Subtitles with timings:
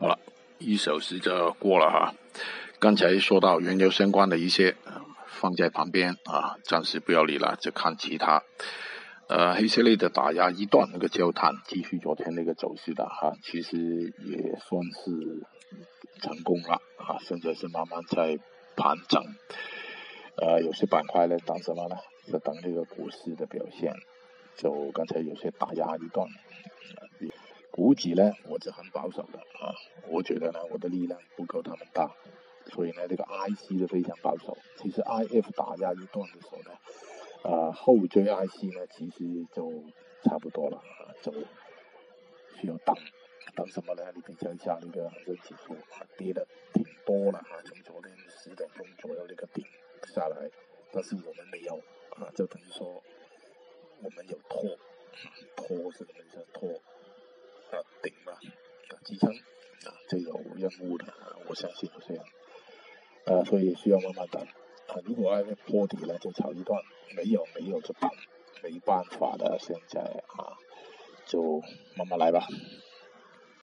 [0.00, 0.18] 好了，
[0.56, 2.14] 一小时就过了哈。
[2.78, 4.74] 刚才说到原油相关的一些，
[5.26, 8.42] 放在旁边啊，暂时不要理了，就看其他。
[9.28, 13.76] 呃，黑色类的打压一段那个焦炭，继续昨天那个走势的哈，其实
[14.24, 15.46] 也算是
[16.22, 17.20] 成功了啊。
[17.20, 18.38] 现在是慢慢在
[18.76, 19.22] 盘整。
[20.36, 21.96] 呃，有些板块呢，等什么呢？
[22.24, 23.92] 是等这个股市的表现。
[24.56, 26.26] 就刚才有些打压一段。
[27.80, 29.72] 股指呢，我是很保守的啊，
[30.06, 32.14] 我觉得呢，我的力量不够他们大，
[32.66, 34.54] 所以呢，这个 IC 是非常保守。
[34.76, 36.70] 其实 IF 打压一段的时候呢，
[37.42, 39.82] 啊，后追 IC 呢，其实就
[40.22, 41.32] 差不多了啊，就
[42.60, 42.94] 需要等
[43.56, 44.12] 等什么呢？
[44.14, 45.74] 你比较一下那个恒生指数
[46.18, 49.64] 跌的挺多了啊，从昨天十点钟左右那个顶
[50.14, 50.50] 下来，
[50.92, 51.76] 但是我们没有
[52.10, 53.02] 啊，就等于说
[54.02, 54.76] 我们有拖，
[55.56, 56.46] 拖是什么意思？
[56.52, 56.78] 拖。
[59.10, 59.36] 提升，啊支
[59.80, 61.12] 撑，啊这有任务的，
[61.48, 62.24] 我相信是这样，
[63.26, 66.80] 啊所以需要慢慢等，啊如果要破底了就炒一段，
[67.16, 68.08] 没有没有就等，
[68.62, 70.56] 没办法的，现在啊
[71.26, 71.60] 就
[71.96, 72.46] 慢慢来吧。